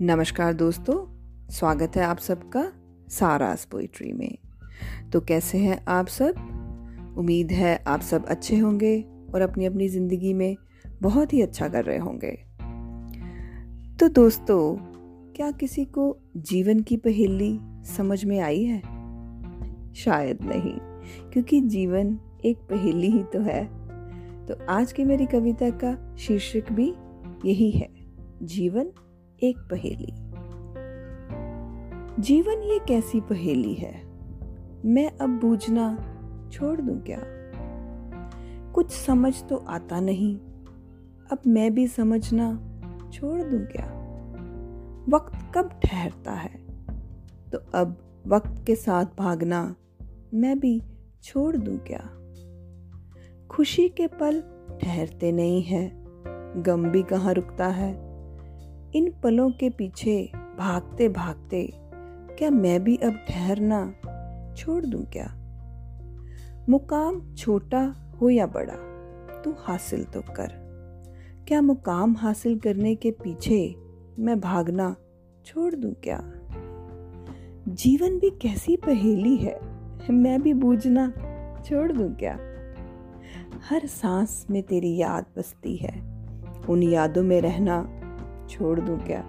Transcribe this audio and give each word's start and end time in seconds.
नमस्कार 0.00 0.52
दोस्तों, 0.52 0.94
स्वागत 1.50 1.96
है 1.96 2.02
आप 2.02 2.18
सबका 2.18 2.72
सारास 3.08 3.64
पोइट्री 3.64 4.12
में। 4.12 4.38
तो 5.12 5.20
कैसे 5.20 5.58
हैं 5.58 5.78
आप 5.88 6.06
सब? 6.06 6.34
उम्मीद 7.18 7.52
है 7.52 7.84
आप 7.86 8.00
सब 8.00 8.24
अच्छे 8.24 8.58
होंगे 8.58 9.04
और 9.34 9.40
अपनी 9.40 9.66
अपनी 9.66 9.88
ज़िंदगी 9.88 10.32
में 10.34 10.56
बहुत 11.02 11.32
ही 11.32 11.42
अच्छा 11.42 11.68
कर 11.68 11.84
रहे 11.84 11.98
होंगे। 11.98 12.30
तो 14.00 14.08
दोस्तों, 14.08 14.76
क्या 15.32 15.50
किसी 15.50 15.84
को 15.84 16.16
जीवन 16.36 16.80
की 16.80 16.96
पहेली 16.96 17.58
समझ 17.96 18.24
में 18.24 18.38
आई 18.40 18.64
है? 18.64 18.80
शायद 19.94 20.44
नहीं, 20.44 20.76
क्योंकि 21.30 21.60
जीवन 21.60 22.18
एक 22.44 22.58
पहेली 22.70 23.10
ही 23.10 23.22
तो 23.22 23.40
है। 23.40 23.64
तो 24.46 24.64
आज 24.68 24.92
की 24.92 25.04
मेरी 25.04 25.26
कविता 25.26 25.70
का 25.84 26.16
शीर्षक 26.16 26.72
भी 26.72 26.92
यही 27.44 27.70
है, 27.70 27.88
जीवन 28.42 28.92
एक 29.42 29.58
पहेली। 29.58 30.12
जीवन 32.22 32.62
ये 32.62 32.78
कैसी 32.88 33.20
पहेली 33.20 33.74
है? 33.74 34.02
मैं 34.84 35.10
अब 35.20 35.30
बूझना 35.30 35.96
छोड़ 36.52 36.80
दूँ 36.80 37.02
क्या? 37.02 37.18
कुछ 38.72 38.90
समझ 38.90 39.44
तो 39.44 39.56
आता 39.56 40.00
नहीं, 40.00 40.36
अब 41.32 41.38
मैं 41.46 41.74
भी 41.74 41.86
समझना 41.86 42.54
छोड़ 43.12 43.42
दूँ 43.42 43.60
क्या? 43.60 43.86
वक्त 45.08 45.52
कब 45.54 45.80
ठहरता 45.84 46.32
है? 46.32 46.66
तो 47.50 47.58
अब 47.58 47.96
वक्त 48.26 48.64
के 48.66 48.74
साथ 48.74 49.04
भागना 49.18 49.74
मैं 50.34 50.58
भी 50.58 50.82
छोड़ 51.22 51.56
दूँ 51.56 51.78
क्या? 51.90 52.10
खुशी 53.46 53.88
के 53.88 54.06
पल 54.06 54.40
ठहरते 54.82 55.32
नहीं 55.32 55.62
है, 55.62 56.04
गम 56.62 56.90
भी 56.90 57.02
कहाँ 57.02 57.34
रुकता 57.34 57.66
है? 57.66 58.11
इन 58.94 59.12
पलों 59.22 59.50
के 59.50 59.70
पीछे 59.70 60.30
भागते 60.58 61.08
भागते, 61.08 61.72
क्या 62.38 62.50
मैं 62.50 62.84
भी 62.84 62.96
अब 62.96 63.14
ठहरना 63.28 63.84
छोड़ 64.56 64.84
दूँ 64.84 65.04
क्या? 65.04 65.26
मुकाम 66.68 67.34
छोटा 67.34 67.80
हो 68.20 68.30
या 68.30 68.46
बड़ा, 68.46 68.74
तू 69.42 69.54
हासिल 69.58 70.04
तो 70.04 70.20
कर। 70.20 70.52
क्या 71.48 71.60
मुकाम 71.60 72.16
हासिल 72.16 72.58
करने 72.58 72.94
के 72.94 73.10
पीछे 73.10 73.74
मैं 74.18 74.40
भागना 74.40 74.94
छोड़ 75.46 75.74
दूँ 75.74 75.92
क्या? 76.04 76.20
जीवन 77.68 78.18
भी 78.18 78.30
कैसी 78.30 78.76
पहेली 78.76 79.36
है, 79.36 79.58
मैं 80.10 80.42
भी 80.42 80.54
बूझना 80.54 81.08
छोड़ 81.66 81.92
दूँ 81.92 82.14
क्या? 82.14 82.38
हर 83.70 83.86
सांस 83.86 84.46
में 84.50 84.62
तेरी 84.62 84.96
याद 84.96 85.26
बसती 85.38 85.76
है, 85.76 85.98
उन 86.68 86.82
यादों 86.82 87.22
में 87.22 87.40
रहना 87.40 87.82
छोड़ 88.52 88.78
दूँ 88.80 88.98
क्या? 88.98 89.22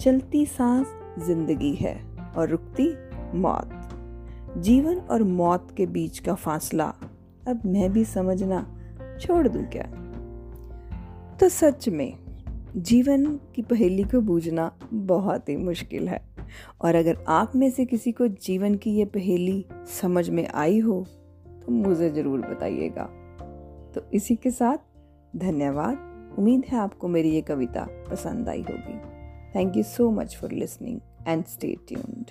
चलती 0.00 0.44
सांस 0.46 0.94
ज़िंदगी 1.18 1.72
है 1.74 1.94
और 2.36 2.48
रुकती 2.48 2.88
मौत। 3.38 3.70
जीवन 4.58 4.96
और 4.96 5.22
मौत 5.22 5.74
के 5.76 5.86
बीच 5.86 6.18
का 6.18 6.34
फासला 6.34 6.92
अब 7.48 7.60
मैं 7.66 7.92
भी 7.92 8.04
समझना 8.04 8.66
छोड़ 9.20 9.46
दूँ 9.48 9.64
क्या? 9.64 9.84
तो 11.40 11.48
सच 11.48 11.88
में, 11.88 12.18
जीवन 12.76 13.24
की 13.54 13.62
पहेली 13.62 14.04
को 14.04 14.20
बूझना 14.20 14.70
बहुत 14.92 15.48
ही 15.48 15.56
मुश्किल 15.56 16.08
है। 16.08 16.22
और 16.80 16.94
अगर 16.94 17.24
आप 17.28 17.56
में 17.56 17.70
से 17.70 17.84
किसी 17.84 18.12
को 18.12 18.28
जीवन 18.28 18.74
की 18.74 18.90
ये 18.90 19.04
पहेली 19.04 19.64
समझ 20.00 20.28
में 20.30 20.46
आई 20.48 20.78
हो 20.78 21.04
तो 21.46 21.72
मुझे 21.72 22.10
ज़रूर 22.10 22.40
बताइएगा। 22.40 23.04
तो 23.94 24.10
इसी 24.14 24.36
के 24.36 24.50
साथ, 24.50 24.78
धन्यवाद। 25.36 26.09
उम्मीद 26.38 26.64
है 26.64 26.78
आपको 26.78 27.08
मेरी 27.08 27.30
ये 27.30 27.40
कविता 27.40 27.86
पसंद 28.10 28.48
आई 28.48 28.62
होगी। 28.62 28.98
Thank 29.54 29.76
you 29.76 29.82
so 29.82 30.10
much 30.10 30.36
for 30.36 30.52
listening 30.52 31.00
and 31.28 31.44
stay 31.44 31.76
tuned 31.88 32.30